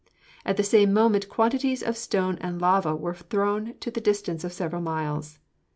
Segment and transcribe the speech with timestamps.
[0.47, 4.51] At the same moment quantities of stones and lava were thrown to the distance of
[4.51, 5.37] several miles.